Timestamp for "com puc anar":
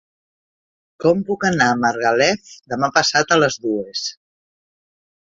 1.03-1.67